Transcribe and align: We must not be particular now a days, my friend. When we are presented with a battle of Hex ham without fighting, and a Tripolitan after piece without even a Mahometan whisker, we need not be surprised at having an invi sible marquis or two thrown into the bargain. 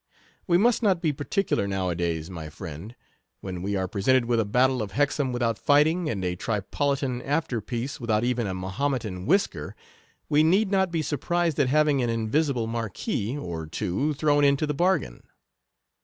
We 0.47 0.57
must 0.57 0.81
not 0.81 0.99
be 0.99 1.13
particular 1.13 1.67
now 1.67 1.89
a 1.89 1.95
days, 1.95 2.27
my 2.27 2.49
friend. 2.49 2.95
When 3.41 3.61
we 3.61 3.75
are 3.75 3.87
presented 3.87 4.25
with 4.25 4.39
a 4.39 4.45
battle 4.45 4.81
of 4.81 4.93
Hex 4.93 5.17
ham 5.17 5.31
without 5.31 5.59
fighting, 5.59 6.09
and 6.09 6.25
a 6.25 6.35
Tripolitan 6.35 7.21
after 7.21 7.61
piece 7.61 7.99
without 7.99 8.23
even 8.23 8.47
a 8.47 8.55
Mahometan 8.55 9.27
whisker, 9.27 9.75
we 10.27 10.41
need 10.41 10.71
not 10.71 10.89
be 10.91 11.03
surprised 11.03 11.59
at 11.59 11.67
having 11.69 12.01
an 12.01 12.09
invi 12.09 12.31
sible 12.51 12.67
marquis 12.67 13.37
or 13.37 13.67
two 13.67 14.15
thrown 14.15 14.43
into 14.43 14.65
the 14.65 14.73
bargain. 14.73 15.21